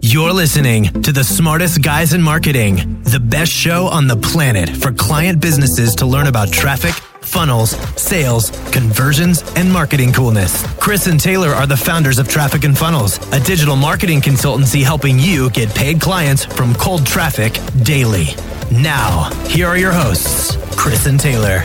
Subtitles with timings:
[0.00, 4.92] You're listening to the smartest guys in marketing, the best show on the planet for
[4.92, 7.70] client businesses to learn about traffic, funnels,
[8.00, 10.66] sales, conversions, and marketing coolness.
[10.78, 15.18] Chris and Taylor are the founders of Traffic and Funnels, a digital marketing consultancy helping
[15.18, 18.26] you get paid clients from cold traffic daily.
[18.72, 21.60] Now, here are your hosts, Chris and Taylor.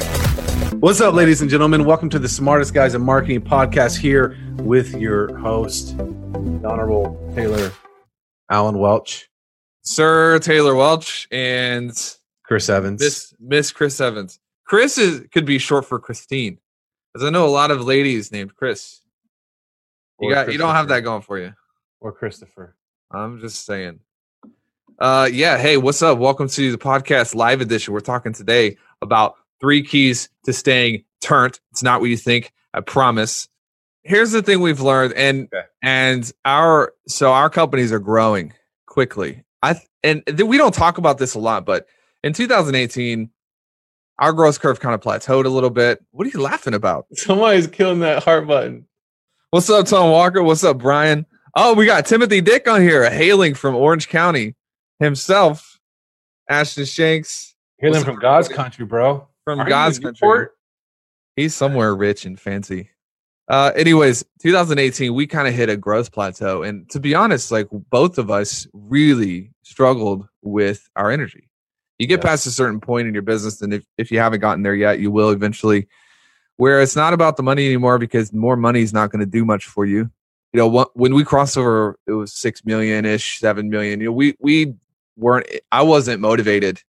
[0.80, 1.86] What's up, ladies and gentlemen?
[1.86, 7.72] Welcome to the Smartest Guys in Marketing podcast here with your host, the Honorable Taylor
[8.50, 9.30] Alan Welch,
[9.82, 11.92] Sir Taylor Welch, and
[12.44, 13.02] Chris Evans.
[13.02, 14.40] Miss Miss Chris Evans.
[14.66, 16.60] Chris is could be short for Christine,
[17.14, 19.02] because I know a lot of ladies named Chris.
[20.20, 21.54] You Or got you don't have that going for you.
[22.02, 22.76] or Christopher.
[23.12, 24.00] I'm just saying.
[25.00, 26.18] Uh yeah, hey, what's up?
[26.18, 27.94] Welcome to the podcast live edition.
[27.94, 31.60] We're talking today about three keys to staying turned.
[31.72, 33.48] It's not what you think, I promise.
[34.04, 35.66] Here's the thing we've learned and Okay.
[35.82, 38.54] and our so our companies are growing
[38.88, 39.44] quickly.
[39.62, 41.86] I and th- we don't talk about this a lot, but
[42.24, 43.30] in 2018
[44.20, 46.04] our growth curve kind of plateaued a little bit.
[46.12, 47.06] What are you laughing about?
[47.14, 48.86] Somebody's killing that heart button.
[49.52, 50.44] What's up, Tom Walker?
[50.44, 51.26] What's up, Brian?
[51.56, 54.56] Oh, we got Timothy Dick on here, hailing from Orange County
[55.00, 55.80] himself.
[56.50, 59.28] Ashton Shanks What's from God's country, bro.
[59.46, 60.48] from Are God's country.
[61.36, 62.90] He's somewhere rich and fancy.
[63.50, 66.62] Uh, anyways, 2018, we kind of hit a growth plateau.
[66.62, 71.50] And to be honest, like both of us really struggled with our energy.
[71.98, 72.30] You get Yeah.
[72.30, 75.00] past a certain point in your business, and if, if you haven't gotten there yet,
[75.00, 75.88] you will eventually,
[76.58, 79.44] where it's not about the money anymore because more money is not going to do
[79.44, 80.10] much for you.
[80.54, 84.00] You know, when we crossed over, it was six million ish, seven million.
[84.00, 84.74] You know, we we
[85.18, 85.46] weren't.
[85.72, 86.82] I wasn't motivated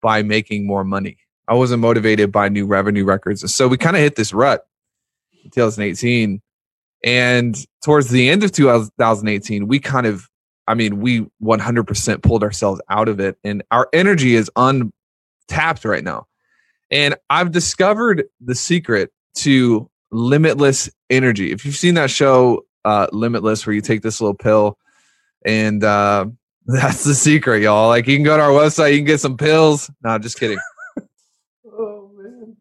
[0.00, 1.18] by making more money.
[1.48, 3.42] I wasn't motivated by new revenue records.
[3.42, 4.66] And so we kind of hit this rut
[5.50, 6.40] 2018.
[7.04, 10.28] And towards the end of 2018, we kind of,
[10.68, 13.36] I mean, we 100% pulled ourselves out of it.
[13.42, 16.26] And our energy is untapped right now.
[16.90, 21.50] And I've discovered the secret to limitless energy.
[21.52, 24.76] If you've seen that show, uh, Limitless, where you take this little pill
[25.44, 26.26] and, uh,
[26.66, 27.88] that's the secret, y'all.
[27.88, 29.90] Like you can go to our website, you can get some pills.
[30.04, 30.58] No, just kidding.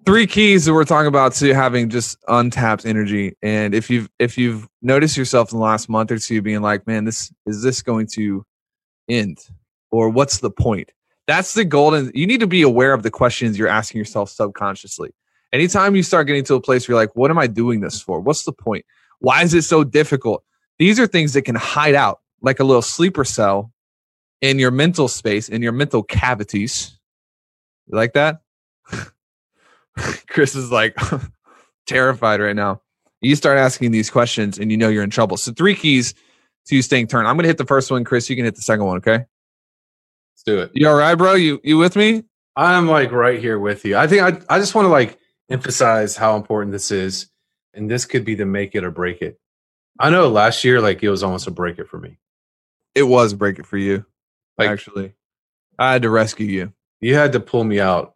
[0.05, 3.35] Three keys that we're talking about to having just untapped energy.
[3.41, 6.85] And if you've if you've noticed yourself in the last month or two being like
[6.87, 8.45] man this is this going to
[9.09, 9.39] end?
[9.91, 10.91] Or what's the point?
[11.27, 15.11] That's the golden you need to be aware of the questions you're asking yourself subconsciously.
[15.53, 18.01] Anytime you start getting to a place where you're like what am i doing this
[18.01, 18.19] for?
[18.19, 18.85] What's the point?
[19.19, 20.43] Why is it so difficult?
[20.79, 23.71] These are things that can hide out like a little sleeper cell
[24.41, 26.97] in your mental space in your mental cavities.
[27.87, 28.41] You like that
[30.27, 30.95] Chris is like
[31.87, 32.81] terrified right now.
[33.21, 35.37] You start asking these questions and you know you're in trouble.
[35.37, 36.13] So three keys
[36.67, 37.27] to staying turned.
[37.27, 38.29] I'm gonna hit the first one, Chris.
[38.29, 39.25] You can hit the second one, okay?
[40.33, 40.71] Let's do it.
[40.73, 41.33] You all right, bro?
[41.35, 42.23] You you with me?
[42.55, 43.95] I'm like right here with you.
[43.97, 45.17] I think I I just want to like
[45.49, 47.29] emphasize how important this is,
[47.73, 49.39] and this could be the make it or break it.
[49.99, 52.17] I know last year like it was almost a break it for me.
[52.95, 54.05] It was break it for you,
[54.57, 55.13] Like- actually.
[55.79, 56.73] I had to rescue you.
[56.99, 58.15] You had to pull me out.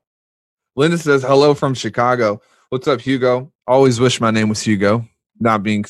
[0.78, 2.42] Linda says hello from Chicago.
[2.68, 3.52] What's up, Hugo?
[3.66, 5.08] Always wish my name was Hugo.
[5.40, 5.86] Not being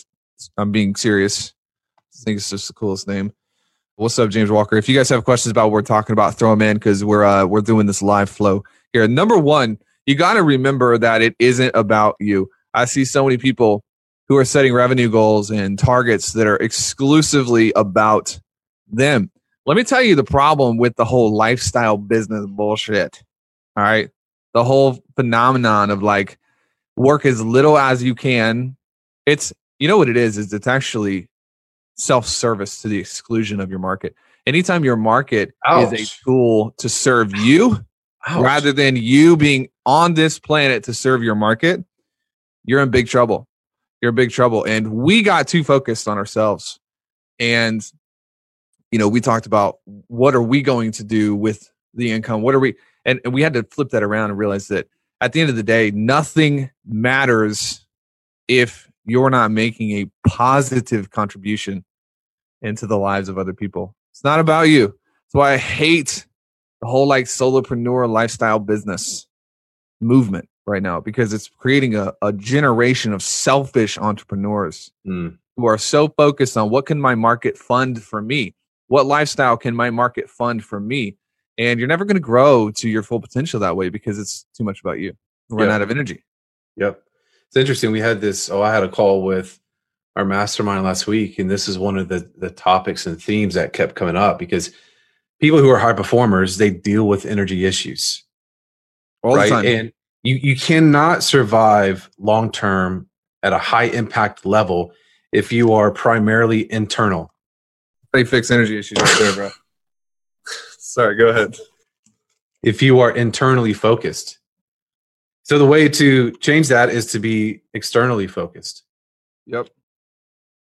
[0.57, 1.53] I'm being serious.
[1.97, 3.33] I think it's just the coolest name.
[3.95, 4.77] What's up, James Walker?
[4.77, 7.23] If you guys have questions about what we're talking about, throw them in because we're
[7.23, 8.63] uh, we're doing this live flow
[8.93, 9.07] here.
[9.07, 12.47] Number one, you got to remember that it isn't about you.
[12.75, 13.83] I see so many people
[14.27, 18.39] who are setting revenue goals and targets that are exclusively about
[18.87, 19.31] them.
[19.65, 23.23] Let me tell you the problem with the whole lifestyle business bullshit.
[23.75, 24.11] All right.
[24.55, 26.39] The whole phenomenon of like
[26.95, 28.75] work as little as you can.
[29.27, 31.29] It's, you know what it is, is it's actually
[31.95, 34.15] self service to the exclusion of your market.
[34.47, 37.85] Anytime your market is a tool to serve you
[38.27, 38.43] Ouch.
[38.43, 41.83] rather than you being on this planet to serve your market,
[42.63, 43.47] you're in big trouble.
[44.01, 44.63] You're in big trouble.
[44.63, 46.79] And we got too focused on ourselves.
[47.39, 47.85] And,
[48.91, 52.41] you know, we talked about what are we going to do with the income?
[52.41, 54.87] What are we, and, and we had to flip that around and realize that
[55.21, 57.85] at the end of the day, nothing matters
[58.47, 61.85] if you're not making a positive contribution
[62.61, 63.95] into the lives of other people.
[64.11, 64.87] It's not about you.
[64.87, 66.25] That's why I hate
[66.81, 69.27] the whole like solopreneur lifestyle business
[70.01, 75.37] movement right now because it's creating a, a generation of selfish entrepreneurs Mm.
[75.55, 78.55] who are so focused on what can my market fund for me?
[78.87, 81.17] What lifestyle can my market fund for me?
[81.57, 84.63] And you're never going to grow to your full potential that way because it's too
[84.63, 85.15] much about you.
[85.49, 85.75] You Run Yeah.
[85.75, 86.23] out of energy.
[86.77, 87.01] Yep.
[87.47, 87.91] It's interesting.
[87.91, 88.49] We had this.
[88.49, 89.59] Oh, I had a call with
[90.17, 93.73] our mastermind last week, and this is one of the the topics and themes that
[93.73, 94.71] kept coming up because
[95.39, 98.23] people who are high performers they deal with energy issues,
[99.23, 99.45] All right?
[99.49, 99.65] the time.
[99.65, 99.91] And
[100.23, 103.07] you you cannot survive long term
[103.43, 104.91] at a high impact level
[105.31, 107.31] if you are primarily internal.
[108.11, 109.49] They fix energy issues right there, bro.
[110.95, 111.57] Sorry, go ahead.
[112.63, 114.39] If you are internally focused.
[115.43, 118.83] So the way to change that is to be externally focused.
[119.45, 119.67] Yep.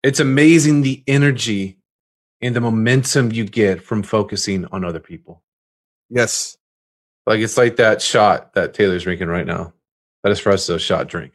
[0.04, 1.80] It's amazing the energy
[2.42, 5.42] and the momentum you get from focusing on other people.
[6.12, 6.58] Yes.
[7.26, 9.74] Like it's like that shot that Taylor's drinking right now.
[10.24, 11.34] That espresso shot drink.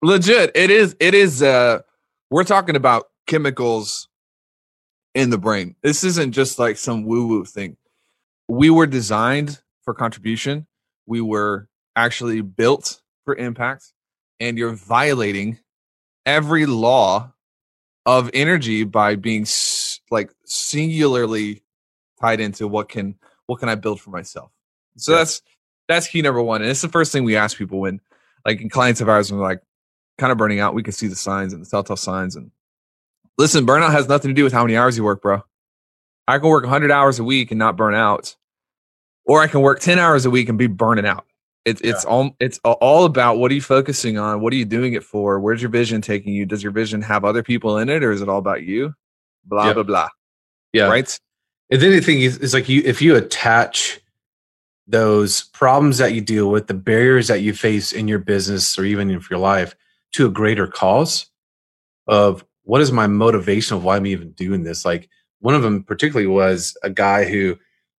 [0.00, 0.50] Legit.
[0.54, 1.80] It is it is uh
[2.30, 4.08] we're talking about chemicals
[5.14, 5.76] in the brain.
[5.82, 7.76] This isn't just like some woo-woo thing.
[8.48, 10.66] We were designed for contribution.
[11.06, 13.92] We were actually built for impact
[14.40, 15.58] and you're violating
[16.26, 17.32] every law
[18.06, 21.62] of energy by being s- like singularly
[22.20, 24.50] tied into what can what can I build for myself.
[24.96, 25.18] So Yeah.
[25.18, 25.42] that's
[25.88, 28.00] that's key number one, and it's the first thing we ask people when,
[28.46, 29.60] like, in clients of ours, when we're like
[30.16, 32.36] kind of burning out, we can see the signs and the telltale signs.
[32.36, 32.50] And
[33.36, 35.42] listen, burnout has nothing to do with how many hours you work, bro.
[36.26, 38.34] I can work 100 hours a week and not burn out,
[39.24, 41.26] or I can work 10 hours a week and be burning out.
[41.64, 44.42] It's it's all it's all about what are you focusing on?
[44.42, 45.40] What are you doing it for?
[45.40, 46.44] Where's your vision taking you?
[46.44, 48.92] Does your vision have other people in it, or is it all about you?
[49.46, 50.08] Blah blah blah.
[50.74, 50.88] Yeah.
[50.88, 51.18] Right?
[51.70, 53.98] And then the thing is, is like you if you attach
[54.86, 58.84] those problems that you deal with, the barriers that you face in your business or
[58.84, 59.74] even in your life
[60.12, 61.26] to a greater cause
[62.06, 64.84] of what is my motivation of why I'm even doing this?
[64.84, 65.08] Like
[65.40, 67.58] one of them particularly was a guy who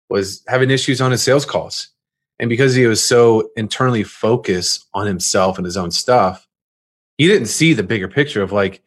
[0.09, 1.89] was having issues on his sales calls.
[2.39, 6.47] And because he was so internally focused on himself and his own stuff,
[7.17, 8.81] he didn't see the bigger picture of like,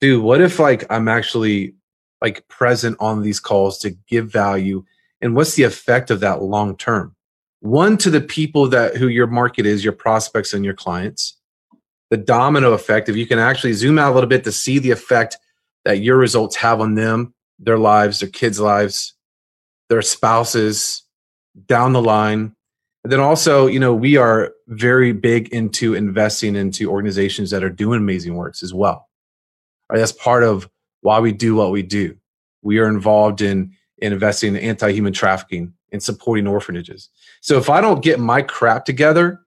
[0.00, 1.74] dude, what if like I'm actually
[2.20, 4.84] like present on these calls to give value
[5.20, 7.14] and what's the effect of that long term
[7.60, 11.36] one to the people that who your market is your prospects and your clients
[12.10, 14.90] the domino effect if you can actually zoom out a little bit to see the
[14.90, 15.38] effect
[15.84, 19.14] that your results have on them their lives their kids lives
[19.88, 21.02] their spouses
[21.66, 22.54] down the line
[23.04, 27.70] and then also you know we are very big into investing into organizations that are
[27.70, 29.08] doing amazing works as well
[29.90, 30.70] Right, that's part of
[31.00, 32.16] why we do what we do.
[32.62, 37.08] We are involved in, in investing in anti-human trafficking and supporting orphanages.
[37.40, 39.40] So if I don't get my crap together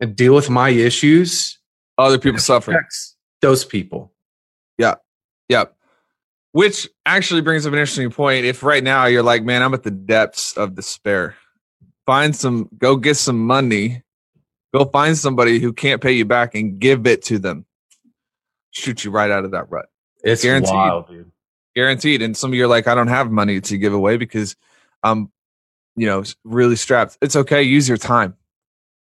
[0.00, 1.58] and deal with my issues,
[1.98, 2.86] Other people suffer.
[3.42, 4.12] those people.
[4.78, 4.94] Yeah.
[5.50, 5.76] Yep.
[6.52, 8.46] Which actually brings up an interesting point.
[8.46, 11.36] If right now you're like, man, I'm at the depths of despair,
[12.06, 14.02] find some, go get some money,
[14.74, 17.66] go find somebody who can't pay you back and give it to them.
[18.70, 19.86] Shoot you right out of that rut.
[20.24, 20.74] It's Guaranteed.
[20.74, 21.30] wild, dude.
[21.76, 22.22] Guaranteed.
[22.22, 24.56] And some of you are like, I don't have money to give away because
[25.02, 25.30] I'm,
[25.96, 27.18] you know, really strapped.
[27.22, 27.62] It's okay.
[27.62, 28.34] Use your time.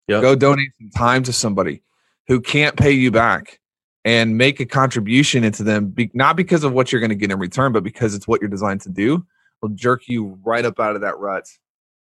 [0.08, 0.22] Yep.
[0.22, 1.82] Go donate some time to somebody
[2.28, 3.60] who can't pay you back
[4.04, 7.30] and make a contribution into them, be, not because of what you're going to get
[7.30, 9.24] in return, but because it's what you're designed to do,
[9.60, 11.46] will jerk you right up out of that rut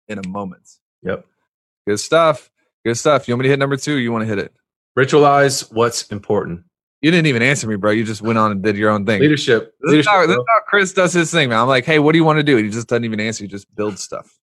[0.07, 0.67] in a moment.
[1.03, 1.25] Yep.
[1.87, 2.49] Good stuff.
[2.85, 3.27] Good stuff.
[3.27, 3.95] You want me to hit number two?
[3.95, 4.53] Or you want to hit it?
[4.97, 6.63] Ritualize what's important.
[7.01, 7.91] You didn't even answer me, bro.
[7.91, 9.21] You just went on and did your own thing.
[9.21, 9.73] Leadership.
[9.81, 10.11] This is, Leadership.
[10.11, 11.59] how, this is how Chris does his thing, man.
[11.59, 12.57] I'm like, hey, what do you want to do?
[12.57, 13.43] He just doesn't even answer.
[13.43, 14.37] He just builds stuff.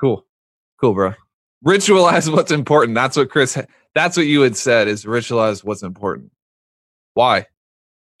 [0.00, 0.26] Cool.
[0.80, 1.14] Cool, bro.
[1.64, 2.94] Ritualize what's important.
[2.94, 3.58] That's what Chris,
[3.94, 6.30] that's what you had said is ritualize what's important.
[7.14, 7.46] Why?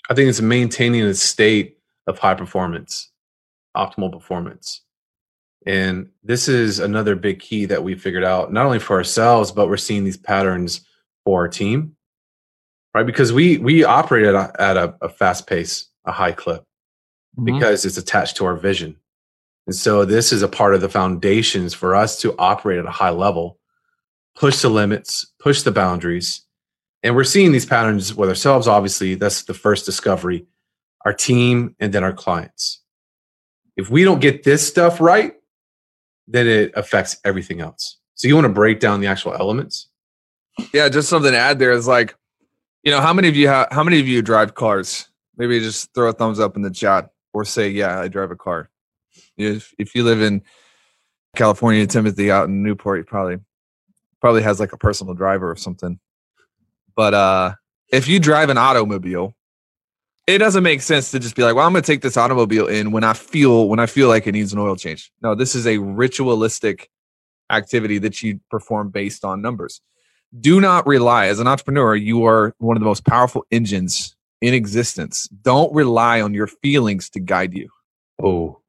[0.08, 3.10] I think it's maintaining a state of high performance,
[3.76, 4.82] optimal performance.
[5.66, 9.68] And this is another big key that we figured out, not only for ourselves, but
[9.68, 10.82] we're seeing these patterns
[11.24, 11.96] for our team,
[12.94, 13.06] right?
[13.06, 17.46] Because we we operate at a, at a, a fast pace, a high clip, mm-hmm.
[17.46, 18.96] because it's attached to our vision.
[19.66, 22.90] And so this is a part of the foundations for us to operate at a
[22.90, 23.58] high level,
[24.36, 26.42] push the limits, push the boundaries.
[27.04, 29.14] And we're seeing these patterns with ourselves, obviously.
[29.14, 30.46] That's the first discovery,
[31.04, 32.80] our team, and then our clients.
[33.76, 35.34] If we don't get this stuff right,
[36.26, 37.98] then it affects everything else.
[38.14, 39.88] So you want to break down the actual elements?
[40.72, 42.16] Yeah, just something to add there is like,
[42.82, 45.08] you know, how many of you how many of you drive cars?
[45.36, 48.36] Maybe just throw a thumbs up in the chat or say, yeah, I drive a
[48.36, 48.70] car.
[49.36, 50.42] If if you live in
[51.36, 53.38] California, Timothy out in Newport, you probably
[54.20, 55.98] probably has like a personal driver or something.
[56.96, 57.54] But uh
[57.90, 59.34] if you drive an automobile,
[60.26, 62.92] it doesn't make sense to just be like, well, I'm gonna take this automobile in
[62.92, 65.12] when I feel when I feel like it needs an oil change.
[65.22, 66.90] No, this is a ritualistic
[67.50, 69.80] activity that you perform based on numbers
[70.40, 74.54] do not rely as an entrepreneur you are one of the most powerful engines in
[74.54, 75.28] existence.
[75.42, 77.68] Don't rely on your feelings to guide you.
[78.22, 78.60] Oh,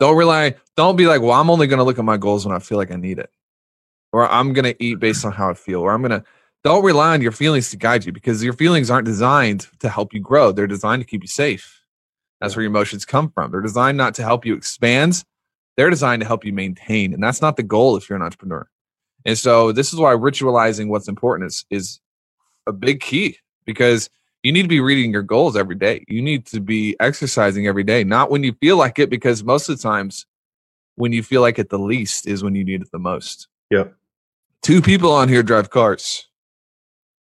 [0.00, 2.54] Don't rely, don't be like, well, I'm only going to look at my goals when
[2.54, 3.30] I feel like I need it.
[4.12, 5.80] Or I'm going to eat based on how I feel.
[5.80, 6.24] Or I'm going to,
[6.64, 10.14] don't rely on your feelings to guide you because your feelings aren't designed to help
[10.14, 10.52] you grow.
[10.52, 11.82] They're designed to keep you safe.
[12.40, 13.50] That's where your emotions come from.
[13.50, 15.24] They're designed not to help you expand,
[15.76, 17.14] they're designed to help you maintain.
[17.14, 18.68] And that's not the goal if you're an entrepreneur.
[19.24, 22.00] And so this is why ritualizing what's important is, is
[22.66, 24.10] a big key because
[24.42, 26.04] you need to be reading your goals every day.
[26.08, 29.68] You need to be exercising every day, not when you feel like it, because most
[29.68, 30.26] of the times
[30.96, 33.46] when you feel like it the least is when you need it the most.
[33.70, 33.94] Yep.
[34.62, 36.26] Two people on here drive cars.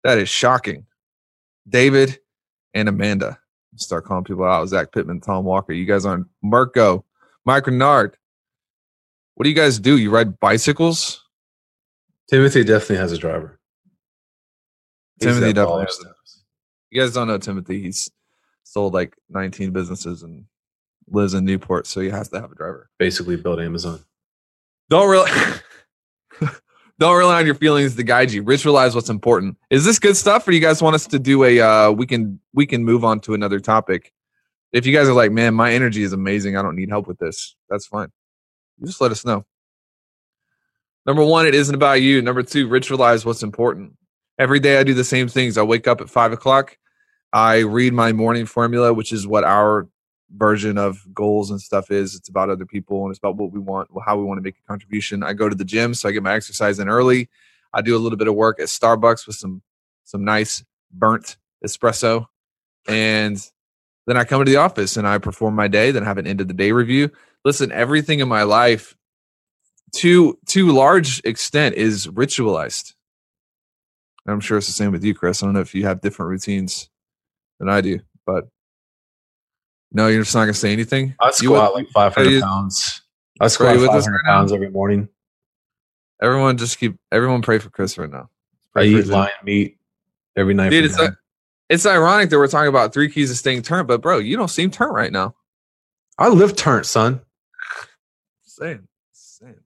[0.06, 0.86] That is shocking.
[1.68, 2.20] David
[2.75, 3.40] and Amanda.
[3.75, 4.68] Start calling people out.
[4.68, 5.72] Zach Pittman, Tom Walker.
[5.72, 7.04] You guys aren't Marco,
[7.44, 8.16] Mike Renard.
[9.34, 9.96] What do you guys do?
[9.96, 11.25] You ride bicycles?
[12.30, 13.58] Timothy definitely has a driver.
[15.20, 16.16] Timothy definitely has stuff.
[16.90, 17.82] You guys don't know Timothy.
[17.82, 18.08] He's
[18.62, 20.44] sold like 19 businesses and
[21.08, 22.90] lives in Newport, so he has to have a driver.
[23.00, 24.04] basically built Amazon.
[24.88, 25.58] Don't rely
[26.99, 28.43] don't rely on your feelings to guide you.
[28.43, 29.57] Ritualize what's important.
[29.71, 32.41] Is this good stuff, or you guys want us to do a uh we can
[32.55, 34.12] we can move on to another topic?
[34.73, 37.19] If you guys are like, man, my energy is amazing, I don't need help with
[37.19, 38.09] this, that's fine.
[38.79, 39.45] You just let us know.
[41.07, 42.21] Number one, it isn't about you.
[42.21, 43.93] Number two, ritualize what's important.
[44.38, 45.57] Every day I do the same things.
[45.57, 46.76] I wake up at five o'clock.
[47.33, 49.88] I read my morning formula, which is what our
[50.35, 52.14] version of goals and stuff is.
[52.14, 54.56] It's about other people and it's about what we want, how we want to make
[54.59, 55.23] a contribution.
[55.23, 57.28] I go to the gym, so I get my exercise in early.
[57.73, 59.62] I do a little bit of work at Starbucks with some
[60.04, 62.26] some nice burnt espresso,
[62.88, 63.45] and
[64.06, 65.90] then I come to the office and I perform my day.
[65.90, 67.11] Then I have an end of the day review.
[67.45, 68.97] Listen, everything in my life,
[69.97, 72.95] to to large extent, is ritualized.
[74.28, 75.42] I'm sure it's the same with you, Chris.
[75.42, 76.88] I don't know if you have different routines
[77.61, 78.49] than I do, but
[79.93, 81.14] no, you're just not gonna say anything.
[81.21, 83.02] I squat would- like 500 you- pounds.
[83.40, 85.09] I squat with us 500 right pounds every morning.
[86.23, 88.31] Everyone, just keep everyone pray for Chris right now.
[88.55, 89.78] I Pray for eat lion meat
[90.37, 90.71] every night.
[90.71, 91.12] Dude, it's like,
[91.69, 94.49] it's ironic that we're talking about three keys to staying turned, but bro, you don't
[94.49, 95.35] seem turned right now.
[96.19, 97.21] I live turned, son.
[98.43, 99.61] Same, same.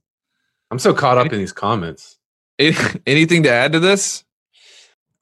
[0.73, 2.19] I'm so caught up in these comments.
[2.59, 4.25] Any- Anything to add to this?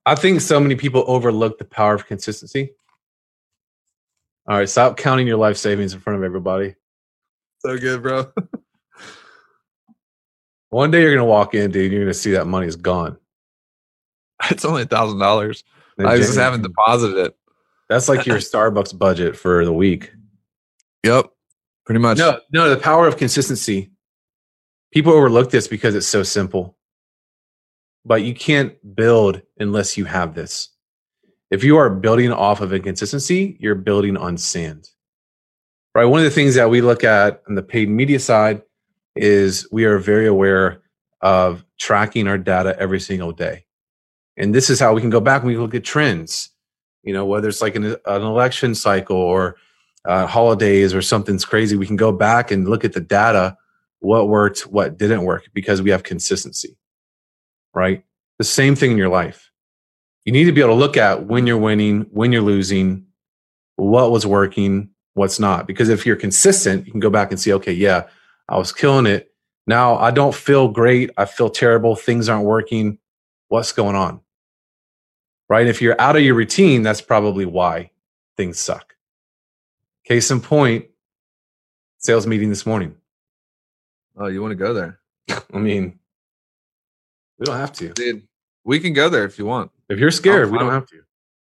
[0.06, 2.70] I think so many people overlook the power of consistency.
[4.48, 6.74] All right, stop counting your life savings in front of everybody.
[7.58, 8.32] So good, bro.
[10.70, 11.92] One day you're gonna walk in, dude.
[11.92, 13.18] You're gonna see that money is gone.
[14.50, 15.64] it's only a thousand dollars.
[15.98, 17.36] I just haven't deposited it.
[17.90, 20.12] That's like your Starbucks budget for the week.
[21.04, 21.26] Yep,
[21.84, 22.16] pretty much.
[22.16, 23.90] No, no, the power of consistency.
[24.92, 26.78] People overlook this because it's so simple.
[28.06, 30.70] But you can't build unless you have this.
[31.50, 34.88] If you are building off of inconsistency, you're building on sand.
[35.94, 36.04] Right?
[36.04, 38.62] One of the things that we look at on the paid media side
[39.16, 40.82] is we are very aware
[41.22, 43.64] of tracking our data every single day.
[44.36, 46.50] And this is how we can go back and we look at trends.
[47.02, 49.56] You know, whether it's like an, an election cycle or
[50.04, 53.56] uh, holidays or something's crazy, we can go back and look at the data,
[54.00, 56.76] what worked, what didn't work, because we have consistency,
[57.74, 58.04] right?
[58.38, 59.47] The same thing in your life.
[60.28, 63.06] You need to be able to look at when you're winning, when you're losing,
[63.76, 65.66] what was working, what's not.
[65.66, 68.08] Because if you're consistent, you can go back and see, okay, yeah,
[68.46, 69.32] I was killing it.
[69.66, 71.10] Now I don't feel great.
[71.16, 71.96] I feel terrible.
[71.96, 72.98] Things aren't working.
[73.48, 74.20] What's going on?
[75.48, 75.66] Right?
[75.66, 77.90] If you're out of your routine, that's probably why
[78.36, 78.96] things suck.
[80.04, 80.88] Case in point,
[82.00, 82.96] sales meeting this morning.
[84.14, 85.00] Oh, you want to go there,
[85.54, 85.98] I mean,
[87.38, 87.94] we don't have to.
[87.94, 88.28] dude?
[88.64, 89.70] We can go there if you want.
[89.88, 91.02] If you're scared, oh, we don't have to.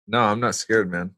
[0.06, 1.14] No, I'm not scared, man.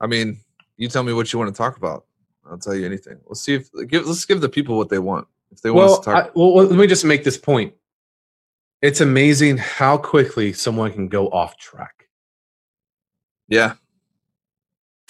[0.00, 0.38] I mean,
[0.76, 2.06] you tell me what you want to talk about.
[2.50, 3.20] I'll tell you anything.
[3.26, 4.06] Let's see if give.
[4.06, 5.28] Let's give the people what they want.
[5.52, 7.74] If they want to talk, I, well, let me just make this point.
[8.82, 12.08] It's amazing how quickly someone can go off track.
[13.48, 13.74] yeah,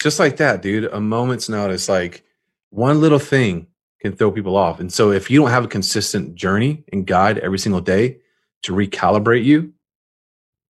[0.01, 0.85] Just like that, dude.
[0.85, 2.23] A moment's notice, like
[2.69, 3.67] one little thing
[4.01, 4.79] can throw people off.
[4.79, 8.17] And so if you don't have a consistent journey and guide every single day
[8.63, 9.73] to recalibrate you,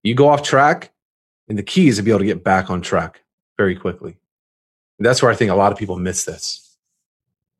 [0.04, 0.92] you go off track.
[1.48, 3.24] And the key is to be able to get back on track
[3.58, 4.16] very quickly.
[4.98, 6.78] And that's where I think a lot of people miss this.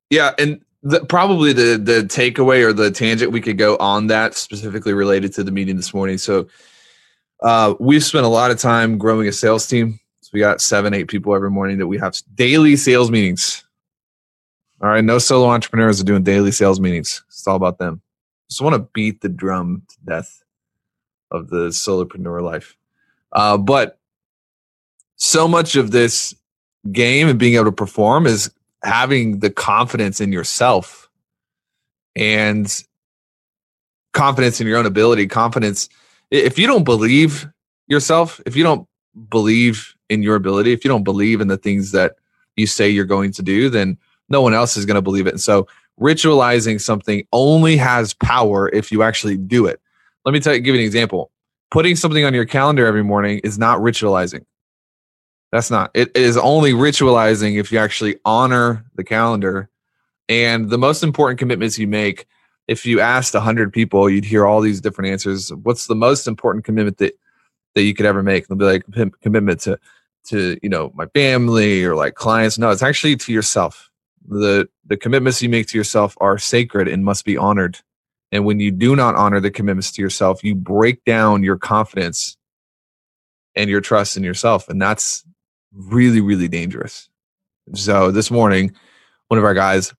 [0.10, 4.36] Yeah, and the, probably the the takeaway or the tangent we could go on that
[4.36, 6.18] specifically related to the meeting this morning.
[6.18, 6.48] So
[7.44, 10.00] uh, we've spent a lot of time growing a sales team.
[10.22, 13.66] So we got seven, eight people every morning that we have daily sales meetings.
[14.82, 17.24] All right, no solo entrepreneurs are doing daily sales meetings.
[17.28, 18.02] It's all about them.
[18.50, 20.44] Just want to beat the drum to death
[21.32, 22.76] of the solopreneur life.
[23.32, 24.00] Uh, but
[25.16, 26.36] so much of this
[26.92, 28.52] game and being able to perform is
[28.84, 31.10] having the confidence in yourself
[32.16, 32.84] and
[34.14, 35.88] confidence in your own ability confidence.
[36.32, 37.48] If you don't believe
[37.88, 38.88] yourself if you don't
[39.30, 42.16] believe in your ability if you don't believe in the things that
[42.56, 43.98] you say you're going to do then
[44.30, 45.32] no one else is going to believe it.
[45.32, 45.68] And so
[46.00, 49.82] ritualizing something only has power if you actually do it
[50.26, 51.32] let me tell you give you an example
[51.70, 54.46] putting something on your calendar every morning is not ritualizing
[55.52, 55.92] that's not.
[55.94, 59.70] It is only ritualizing if you actually honor the calendar.
[60.30, 62.26] And the most important commitments you make,
[62.68, 65.54] if you asked 100 people, you'd hear all these different answers.
[65.54, 67.20] What's the most important commitment that,
[67.76, 68.48] that you could ever make?
[68.48, 68.86] They'll be like,
[69.22, 69.78] commitment to,
[70.28, 72.58] to, you know, my family or like clients.
[72.58, 73.92] No, it's actually to yourself.
[74.26, 77.80] The, the commitments you make to yourself are sacred and must be honored.
[78.32, 82.38] And when you do not honor the commitments to yourself, you break down your confidence
[83.56, 84.70] and your trust in yourself.
[84.70, 85.26] And that's
[85.74, 87.10] really, really dangerous.
[87.76, 88.74] So this morning,
[89.28, 89.94] one of our guys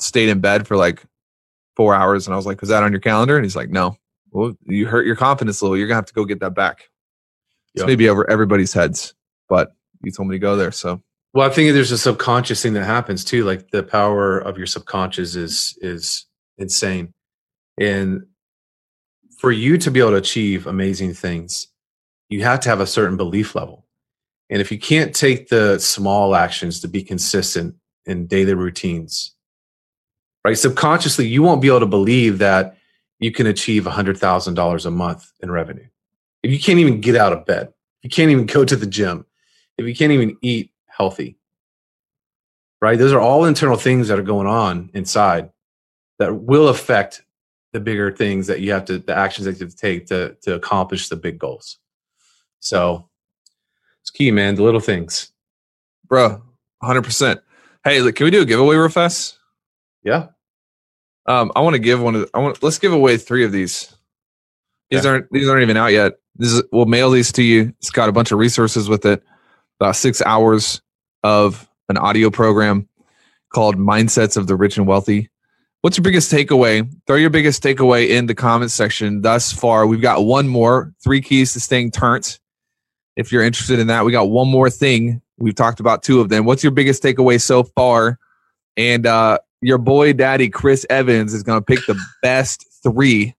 [0.00, 1.02] stayed in bed for like
[1.76, 3.96] four hours, and I was like, "Was that on your calendar?" And he's like, "No."
[4.30, 5.76] Well, you hurt your confidence a little.
[5.76, 6.88] You're gonna have to go get that back.
[7.74, 9.14] It's maybe over everybody's heads,
[9.48, 9.72] but
[10.02, 11.02] you told me to go there, so.
[11.32, 13.44] Well, I think there's a subconscious thing that happens too.
[13.44, 16.26] Like the power of your subconscious is is
[16.58, 17.12] insane,
[17.78, 18.26] and
[19.38, 21.68] for you to be able to achieve amazing things,
[22.28, 23.84] you have to have a certain belief level
[24.50, 27.74] and if you can't take the small actions to be consistent
[28.06, 29.34] in daily routines,
[30.44, 30.56] right?
[30.56, 32.76] Subconsciously, you won't be able to believe that
[33.18, 35.88] you can achieve $100,000 a month in revenue.
[36.42, 39.24] If you can't even get out of bed, you can't even go to the gym,
[39.78, 41.36] if you can't even eat healthy,
[42.82, 42.98] right?
[42.98, 45.50] Those are all internal things that are going on inside
[46.20, 47.23] that will affect
[47.74, 50.36] the bigger things that you have to, the actions that you have to take to,
[50.42, 51.78] to accomplish the big goals.
[52.60, 53.10] So
[54.00, 54.54] it's key, man.
[54.54, 55.32] The little things,
[56.06, 56.40] bro.
[56.82, 57.40] Hundred percent.
[57.82, 59.38] Hey, look, can we do a giveaway real fast?
[60.02, 60.28] Yeah.
[61.26, 62.30] Um, I want to give one of.
[62.32, 62.62] I want.
[62.62, 63.94] Let's give away three of these.
[64.90, 65.10] These yeah.
[65.10, 65.30] aren't.
[65.32, 66.14] These aren't even out yet.
[66.36, 66.62] This is.
[66.70, 67.74] We'll mail these to you.
[67.80, 69.22] It's got a bunch of resources with it.
[69.80, 70.80] About six hours
[71.22, 72.88] of an audio program
[73.52, 75.30] called "Mindsets of the Rich and Wealthy."
[75.84, 76.90] What's your biggest takeaway?
[77.06, 79.86] Throw your biggest takeaway in the comment section thus far.
[79.86, 80.94] We've got one more.
[81.04, 82.38] Three keys to staying turned
[83.16, 84.06] if you're interested in that.
[84.06, 85.20] We got one more thing.
[85.36, 86.46] We've talked about two of them.
[86.46, 88.18] What's your biggest takeaway so far?
[88.78, 93.34] And uh, your boy daddy, Chris Evans, is going to pick the best three.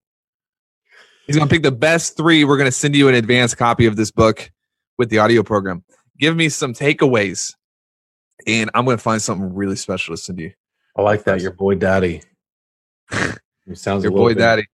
[1.25, 2.43] He's going to pick the best three.
[2.43, 4.51] We're going to send you an advanced copy of this book
[4.99, 5.83] with the audio program.
[6.19, 7.55] Give me some takeaways,
[8.45, 10.51] and I'm going to find something really special to send you.
[10.95, 11.41] I like that.
[11.41, 12.21] Your boy daddy.
[13.67, 14.67] It sounds your boy daddy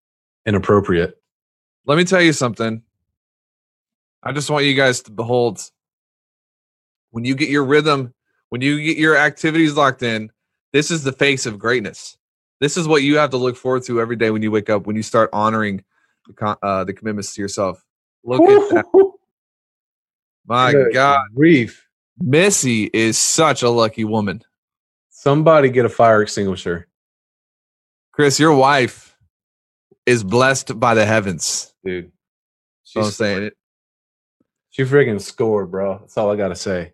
[0.46, 1.17] inappropriate.
[1.86, 2.82] Let me tell you something.
[4.22, 5.62] I just want you guys to behold
[7.12, 8.13] when you get your rhythm,
[8.50, 10.32] when you get your activities locked in,
[10.74, 12.17] this is the face of greatness.
[12.60, 14.88] This is what you have to look forward to every day when you wake up,
[14.88, 15.84] when you start honoring
[16.28, 17.84] the, uh, the commitments to yourself.
[18.24, 18.86] Look at that.
[20.46, 21.28] My Good God.
[21.36, 21.88] Grief.
[22.20, 24.44] Missy is such a lucky woman.
[25.10, 26.88] Somebody get a fire extinguisher.
[28.12, 29.17] Chris, your wife
[30.06, 31.74] is blessed by the heavens.
[31.84, 32.12] Dude.
[32.84, 33.54] She's I'm saying it.
[34.71, 36.00] She friggin' scored, bro.
[36.00, 36.93] That's all I gotta say.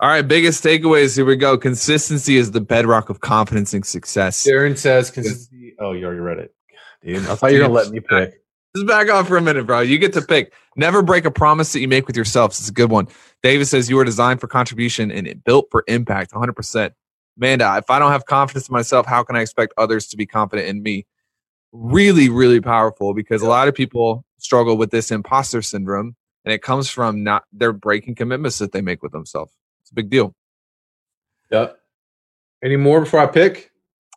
[0.00, 1.16] All right, biggest takeaways.
[1.16, 1.58] Here we go.
[1.58, 4.46] Consistency is the bedrock of confidence and success.
[4.46, 5.74] Darren says consistency.
[5.78, 6.54] Oh, you already read it.
[7.02, 8.42] Dude, I thought you were gonna let me pick.
[8.74, 9.80] Just back off for a minute, bro.
[9.80, 10.52] You get to pick.
[10.76, 12.52] Never break a promise that you make with yourself.
[12.52, 13.08] It's a good one.
[13.42, 16.32] David says you are designed for contribution and built for impact.
[16.32, 16.92] 100%.
[17.40, 20.26] Amanda, if I don't have confidence in myself, how can I expect others to be
[20.26, 21.06] confident in me?
[21.72, 26.62] Really, really powerful because a lot of people struggle with this imposter syndrome and it
[26.62, 29.52] comes from not they're breaking commitments that they make with themselves.
[29.80, 30.34] It's a big deal.
[31.50, 31.78] Yep.
[32.62, 33.70] Any more before I pick?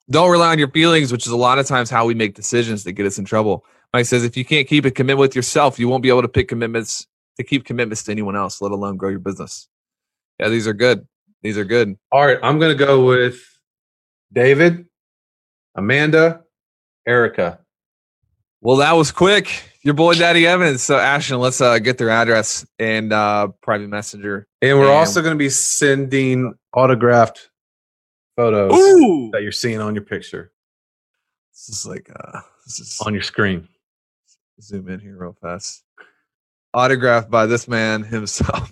[0.10, 2.84] Don't rely on your feelings, which is a lot of times how we make decisions
[2.84, 3.66] that get us in trouble.
[3.94, 6.28] Mike says if you can't keep a commitment with yourself, you won't be able to
[6.28, 7.08] pick commitments
[7.38, 9.68] to keep commitments to anyone else, let alone grow your business.
[10.40, 11.08] Yeah, these are good.
[11.44, 11.98] These are good.
[12.12, 13.40] All right, I'm going to go with
[14.32, 14.86] David,
[15.76, 16.42] Amanda,
[17.06, 17.60] Erica.
[18.62, 20.82] Well, that was quick your boy Daddy Evans.
[20.82, 24.48] So Ashton, let's uh, get their address and uh, private messenger.
[24.62, 27.50] And we're and also going to be sending autographed
[28.36, 29.30] photos Ooh!
[29.34, 30.52] that you're seeing on your picture.
[31.52, 33.68] This is like uh, this is on your screen.
[34.62, 35.84] Zoom in here real fast.
[36.74, 38.72] Autographed by this man himself.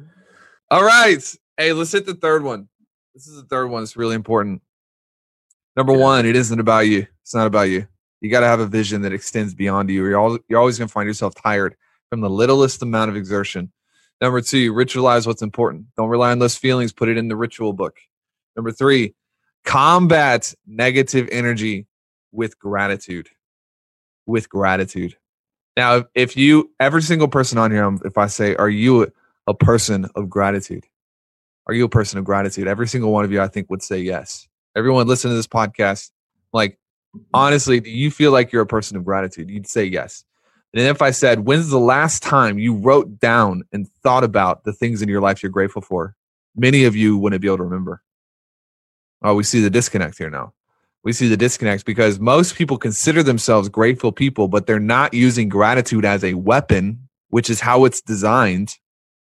[0.70, 1.36] All right.
[1.56, 2.68] Hey, let's hit the third one.
[3.14, 3.82] This is the third one.
[3.82, 4.60] It's really important.
[5.74, 6.02] Number yeah.
[6.02, 7.06] one, it isn't about you.
[7.22, 7.86] It's not about you.
[8.20, 10.06] You got to have a vision that extends beyond you.
[10.06, 11.76] You're always, you're always going to find yourself tired
[12.10, 13.72] from the littlest amount of exertion.
[14.20, 15.86] Number two, ritualize what's important.
[15.96, 16.92] Don't rely on those feelings.
[16.92, 17.98] Put it in the ritual book.
[18.54, 19.14] Number three,
[19.64, 21.86] combat negative energy
[22.32, 23.28] with gratitude.
[24.26, 25.16] With gratitude.
[25.76, 29.12] Now, if, if you, every single person on here, um, if I say, are you
[29.46, 30.84] a person of gratitude?
[31.66, 32.68] Are you a person of gratitude?
[32.68, 34.46] Every single one of you, I think, would say yes.
[34.76, 36.10] Everyone listen to this podcast,
[36.52, 36.78] like,
[37.34, 39.50] honestly, do you feel like you're a person of gratitude?
[39.50, 40.24] You'd say yes.
[40.74, 44.72] And if I said, when's the last time you wrote down and thought about the
[44.72, 46.14] things in your life you're grateful for?
[46.54, 48.02] Many of you wouldn't be able to remember.
[49.22, 50.52] Oh, we see the disconnect here now.
[51.02, 55.48] We see the disconnect because most people consider themselves grateful people, but they're not using
[55.48, 58.76] gratitude as a weapon, which is how it's designed.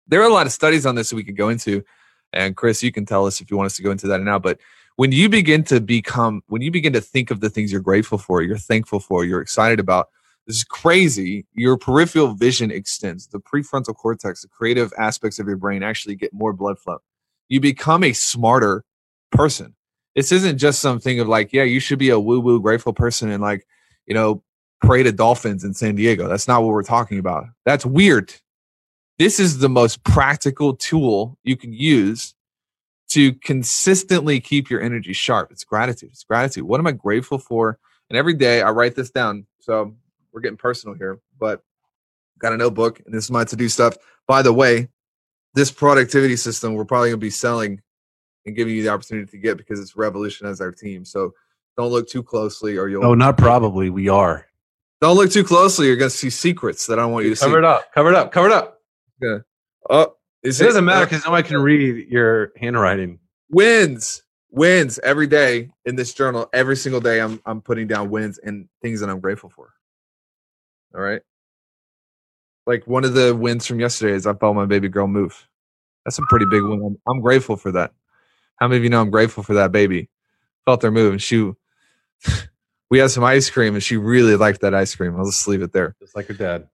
[0.07, 1.83] There are a lot of studies on this that we could go into.
[2.33, 4.39] And Chris, you can tell us if you want us to go into that now.
[4.39, 4.59] But
[4.97, 8.17] when you begin to become, when you begin to think of the things you're grateful
[8.17, 10.09] for, you're thankful for, you're excited about,
[10.47, 11.45] this is crazy.
[11.53, 13.27] Your peripheral vision extends.
[13.27, 16.99] The prefrontal cortex, the creative aspects of your brain actually get more blood flow.
[17.49, 18.83] You become a smarter
[19.31, 19.75] person.
[20.15, 23.29] This isn't just something of like, yeah, you should be a woo woo grateful person
[23.29, 23.67] and like,
[24.05, 24.41] you know,
[24.81, 26.27] pray to dolphins in San Diego.
[26.27, 27.45] That's not what we're talking about.
[27.65, 28.33] That's weird.
[29.19, 32.35] This is the most practical tool you can use
[33.09, 35.51] to consistently keep your energy sharp.
[35.51, 36.09] It's gratitude.
[36.11, 36.65] It's gratitude.
[36.65, 37.79] What am I grateful for?
[38.09, 39.47] And every day I write this down.
[39.59, 39.95] So
[40.31, 41.63] we're getting personal here, but
[42.37, 43.97] got a notebook and this is my to do stuff.
[44.27, 44.89] By the way,
[45.55, 47.81] this productivity system we're probably going to be selling
[48.45, 51.05] and giving you the opportunity to get because it's revolutionized our team.
[51.05, 51.33] So
[51.75, 53.01] don't look too closely or you'll.
[53.01, 53.89] No, not probably.
[53.89, 54.45] We are.
[55.01, 55.87] Don't look too closely.
[55.87, 57.57] You're going to see secrets that I don't want you to cover see.
[57.59, 57.93] it up.
[57.93, 58.31] Cover it up.
[58.31, 58.76] Cover it up.
[59.21, 59.39] Yeah.
[59.89, 63.19] Oh, is it, doesn't matter uh because nobody can read your handwriting.
[63.49, 66.49] Wins, wins every day in this journal.
[66.53, 69.73] Every single day, I'm I'm putting down wins and things that I'm grateful for.
[70.95, 71.21] All right.
[72.65, 75.47] Like one of the wins from yesterday is I felt my baby girl move.
[76.05, 76.81] That's a pretty big win.
[76.85, 77.93] I'm, I'm grateful for that.
[78.57, 80.09] How many of you know I'm grateful for that baby?
[80.65, 81.51] Felt her move and she.
[82.89, 85.15] we had some ice cream and she really liked that ice cream.
[85.17, 85.95] I'll just leave it there.
[85.99, 86.67] Just like her dad.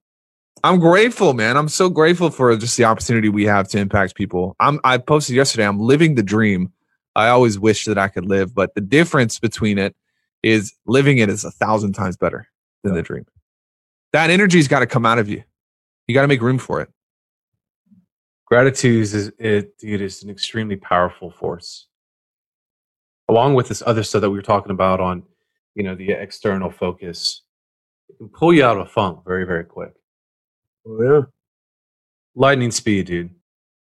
[0.62, 1.58] I'm grateful, man.
[1.58, 4.56] I'm so grateful for just the opportunity we have to impact people.
[4.60, 6.72] I'm I posted yesterday, I'm living the dream.
[7.16, 9.96] I always wish that I could live, but the difference between it
[10.42, 12.48] is living it is a thousand times better
[12.84, 13.26] than the dream.
[14.14, 15.44] That energy's got to come out of you.
[16.08, 16.90] You got to make room for it.
[18.46, 21.88] Gratitude is it, dude, is an extremely powerful force.
[23.30, 25.24] Along with this other stuff that we were talking about on,
[25.76, 27.42] you know, the external focus,
[28.10, 29.94] it can pull you out of a funk very, very quick.
[30.88, 31.22] Oh, yeah.
[32.36, 33.30] Lightning speed, dude.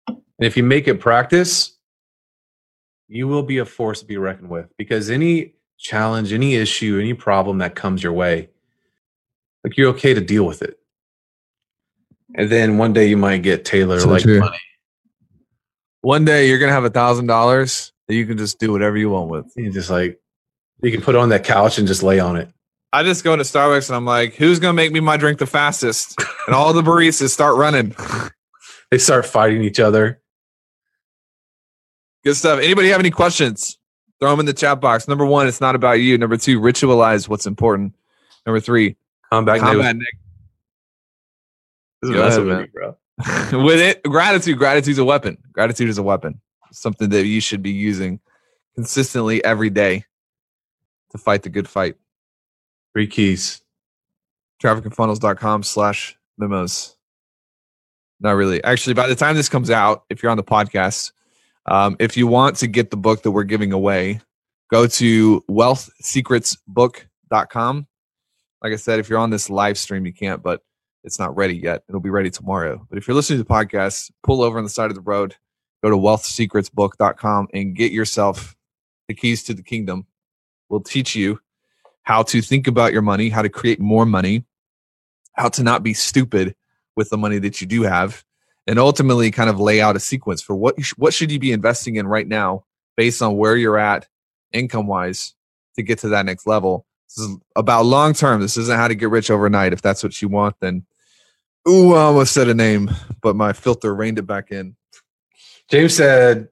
[0.08, 1.78] And if you make it practice,
[3.08, 7.14] you will be a force to be reckoned with because any challenge, any issue, any
[7.14, 8.50] problem that comes your way,
[9.64, 10.80] like you're okay to deal with it.
[12.36, 14.40] And then one day you might get Taylor so like true.
[14.40, 14.58] money.
[16.02, 19.10] One day you're gonna have a thousand dollars that you can just do whatever you
[19.10, 19.52] want with.
[19.56, 20.20] You just like
[20.82, 22.50] you can put on that couch and just lay on it.
[22.94, 25.46] I just go into Starbucks and I'm like, who's gonna make me my drink the
[25.46, 26.20] fastest?
[26.48, 27.96] And all the baristas start running.
[28.92, 30.22] they start fighting each other.
[32.24, 32.60] Good stuff.
[32.60, 33.78] Anybody have any questions?
[34.20, 35.08] Throw them in the chat box.
[35.08, 36.18] Number one, it's not about you.
[36.18, 37.96] Number two, ritualize what's important.
[38.46, 38.98] Number three,
[39.32, 40.16] combat, combat Nick.
[42.02, 42.68] This is man.
[42.74, 42.98] bro.
[43.64, 44.58] with it, gratitude.
[44.58, 45.38] Gratitude is a weapon.
[45.54, 46.42] Gratitude is a weapon.
[46.72, 48.20] Something that you should be using
[48.76, 50.06] consistently every day
[51.12, 51.96] to fight the good fight.
[52.94, 53.62] Three keys.
[54.62, 56.96] Trafficandfunnels.com slash memos.
[58.20, 58.64] Not really.
[58.64, 61.12] Actually, by the time this comes out, if you're on the podcast,
[61.66, 64.22] um, if you want to get the book that we're giving away,
[64.70, 67.88] go to wealthsecretsbook.com.
[68.64, 70.62] Like I said, if you're on this live stream, you can't, but
[71.04, 71.82] it's not ready yet.
[71.90, 72.86] It'll be ready tomorrow.
[72.90, 75.36] But if you're listening to the podcast, pull over on the side of the road,
[75.84, 78.56] go to wealthsecretsbook.com and get yourself
[79.08, 80.06] the keys to the kingdom.
[80.70, 81.40] We'll teach you
[82.04, 84.46] how to think about your money, how to create more money,
[85.34, 86.56] how to not be stupid
[86.96, 88.24] with the money that you do have,
[88.68, 91.52] and ultimately kind of lay out a sequence for what sh- what should you be
[91.52, 92.66] investing in right now
[92.98, 94.08] based on where you're at
[94.52, 95.34] income wise
[95.76, 96.86] to get to that next level.
[97.08, 98.42] This is about long term.
[98.42, 99.74] This isn't how to get rich overnight.
[99.74, 100.86] If that's what you want, then
[101.68, 104.76] ooh, I almost said a name, but my filter reined it back in.
[105.70, 106.50] James said,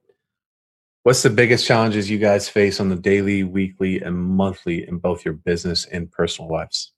[1.04, 5.24] What's the biggest challenges you guys face on the daily, weekly, and monthly in both
[5.24, 6.92] your business and personal lives?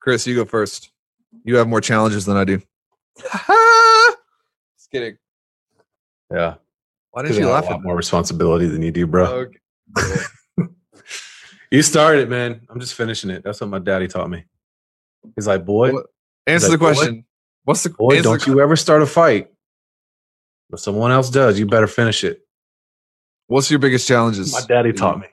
[0.00, 0.90] Chris, you go first.
[1.44, 2.60] You have more challenges than I do.
[3.18, 5.16] Just kidding.
[6.30, 6.56] Yeah.
[7.12, 7.68] Why did you laugh?
[7.68, 9.48] A lot more responsibility than you do, bro.
[9.96, 10.18] Okay.
[11.70, 12.60] you started, man.
[12.68, 13.44] I'm just finishing it.
[13.44, 14.44] That's what my daddy taught me.
[15.36, 15.92] He's like, boy.
[16.46, 17.14] Answer like, the question.
[17.14, 17.24] Boy,
[17.64, 18.20] What's the boy?
[18.20, 19.50] Don't the, you ever start a fight
[20.72, 22.43] If someone else does, you better finish it.
[23.46, 24.52] What's your biggest challenges?
[24.52, 25.26] My daddy taught me.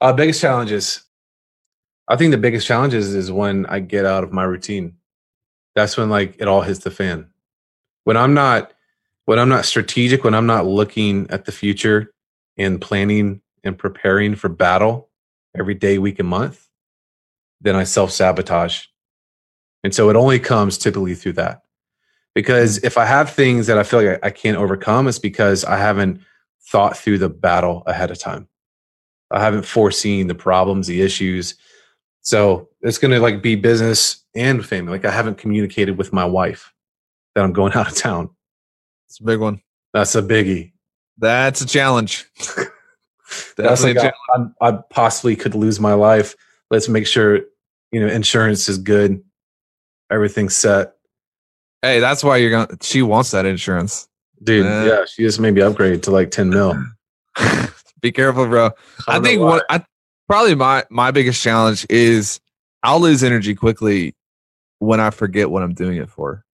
[0.00, 1.02] Uh, biggest challenges.
[2.06, 4.96] I think the biggest challenges is when I get out of my routine.
[5.74, 7.28] That's when like it all hits the fan.
[8.04, 8.72] When I'm not
[9.26, 12.12] when I'm not strategic, when I'm not looking at the future
[12.56, 15.10] and planning and preparing for battle
[15.54, 16.66] every day, week, and month,
[17.60, 18.84] then I self sabotage.
[19.84, 21.62] And so it only comes typically through that.
[22.34, 25.76] Because if I have things that I feel like I can't overcome, it's because I
[25.76, 26.20] haven't
[26.68, 28.48] thought through the battle ahead of time.
[29.30, 31.54] I haven't foreseen the problems, the issues.
[32.22, 34.92] So it's going to like be business and family.
[34.92, 36.72] Like I haven't communicated with my wife
[37.34, 38.30] that I'm going out of town.
[39.08, 39.62] It's a big one.
[39.94, 40.72] That's a biggie.
[41.16, 42.26] That's a challenge.
[43.56, 44.12] That's like I,
[44.60, 46.34] I possibly could lose my life.
[46.70, 47.40] Let's make sure
[47.92, 49.22] you know insurance is good,
[50.10, 50.94] everything's set.
[51.82, 52.68] Hey, that's why you're going.
[52.68, 54.08] to She wants that insurance,
[54.42, 54.66] dude.
[54.66, 56.74] Uh, yeah, she just maybe upgrade to like ten mil.
[58.00, 58.70] Be careful, bro.
[59.06, 59.84] I, I think what I
[60.28, 62.40] probably my my biggest challenge is
[62.82, 64.14] I'll lose energy quickly
[64.78, 66.44] when I forget what I'm doing it for.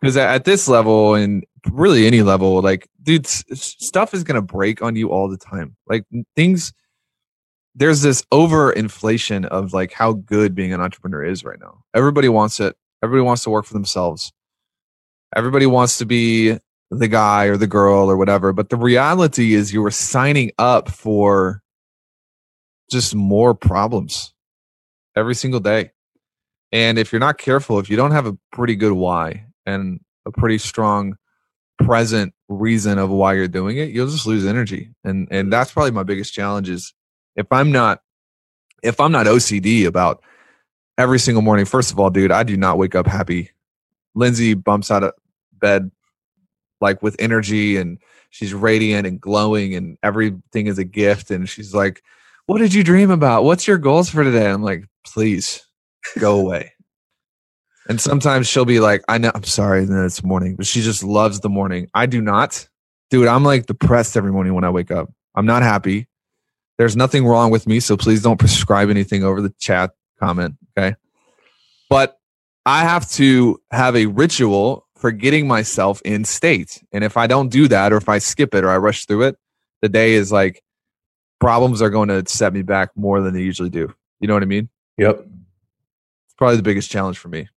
[0.00, 4.96] Because at this level and really any level, like, dude, stuff is gonna break on
[4.96, 5.76] you all the time.
[5.86, 6.04] Like
[6.36, 6.72] things,
[7.74, 11.82] there's this over inflation of like how good being an entrepreneur is right now.
[11.94, 12.76] Everybody wants it.
[13.02, 14.32] Everybody wants to work for themselves.
[15.34, 16.58] Everybody wants to be
[16.90, 18.52] the guy or the girl or whatever.
[18.52, 21.62] But the reality is you were signing up for
[22.90, 24.34] just more problems
[25.16, 25.92] every single day.
[26.72, 30.32] And if you're not careful, if you don't have a pretty good why and a
[30.32, 31.16] pretty strong
[31.78, 34.90] present reason of why you're doing it, you'll just lose energy.
[35.04, 36.92] And and that's probably my biggest challenge is
[37.36, 38.00] if I'm not
[38.82, 40.22] if I'm not OCD about
[40.98, 43.50] every single morning, first of all, dude, I do not wake up happy.
[44.14, 45.12] Lindsay bumps out of
[45.52, 45.90] bed
[46.80, 47.98] like with energy and
[48.30, 52.02] she's radiant and glowing and everything is a gift and she's like
[52.46, 53.44] what did you dream about?
[53.44, 54.50] What's your goals for today?
[54.50, 55.64] I'm like please
[56.18, 56.72] go away.
[57.88, 61.02] And sometimes she'll be like i know i'm sorry that it's morning but she just
[61.02, 61.88] loves the morning.
[61.94, 62.68] I do not.
[63.10, 65.12] Dude i'm like depressed every morning when i wake up.
[65.34, 66.08] I'm not happy.
[66.78, 70.96] There's nothing wrong with me so please don't prescribe anything over the chat comment okay?
[71.88, 72.18] But
[72.66, 76.82] i have to have a ritual for getting myself in state.
[76.92, 79.22] And if I don't do that, or if I skip it, or I rush through
[79.22, 79.38] it,
[79.80, 80.62] the day is like
[81.40, 83.92] problems are going to set me back more than they usually do.
[84.20, 84.68] You know what I mean?
[84.98, 85.20] Yep.
[85.20, 87.48] It's probably the biggest challenge for me.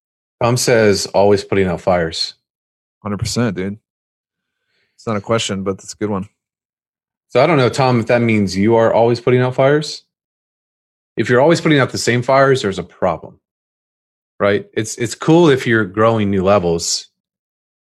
[0.40, 2.34] Tom says always putting out fires.
[3.04, 3.78] 100%, dude.
[4.94, 6.28] It's not a question, but it's a good one.
[7.28, 10.04] So I don't know, Tom, if that means you are always putting out fires.
[11.16, 13.40] If you're always putting out the same fires, there's a problem.
[14.38, 14.68] Right?
[14.74, 17.11] It's it's cool if you're growing new levels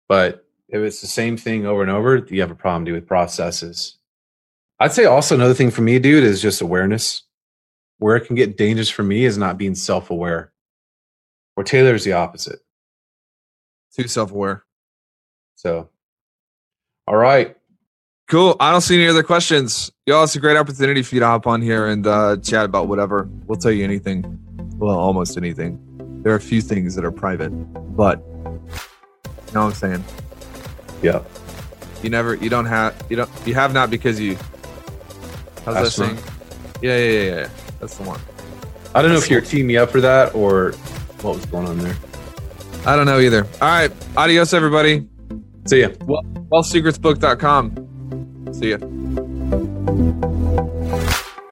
[0.09, 3.07] but if it's the same thing over and over, you have a problem dude, with
[3.07, 3.97] processes.
[4.81, 7.23] I'd say also another thing for me, dude, is just awareness.
[7.99, 10.53] Where it can get dangerous for me is not being self aware.
[11.57, 12.61] Or Taylor is the opposite.
[13.97, 14.65] Too self aware.
[15.57, 15.89] So,
[17.09, 17.57] all right.
[18.29, 18.55] Cool.
[18.61, 19.91] I don't see any other questions.
[20.07, 22.87] Y'all, it's a great opportunity for you to hop on here and uh, chat about
[22.87, 23.29] whatever.
[23.47, 24.39] We'll tell you anything.
[24.77, 25.81] Well, almost anything.
[26.23, 27.49] There are a few things that are private,
[27.97, 28.23] but
[29.49, 30.05] you know what I'm saying?
[31.03, 31.25] Yeah.
[32.03, 34.37] You never, you don't have, you don't, you have not because you.
[35.65, 36.19] How's That's that saying?
[36.81, 37.49] Yeah, yeah, yeah, yeah.
[37.81, 38.21] That's the one.
[38.95, 40.73] I don't know if you're teaming me up for that or
[41.23, 41.97] what was going on there.
[42.87, 43.45] I don't know either.
[43.61, 43.93] All right.
[44.17, 45.07] Adios, everybody.
[45.67, 45.89] See ya.
[46.05, 48.55] Well, wealthsecretsbook.com.
[48.55, 48.79] See ya.